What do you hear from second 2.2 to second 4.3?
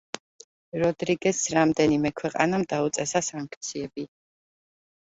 ქვეყანამ დაუწესა სანქციები.